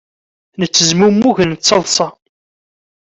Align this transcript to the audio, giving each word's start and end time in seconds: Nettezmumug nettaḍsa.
Nettezmumug 0.59 1.37
nettaḍsa. 1.49 2.07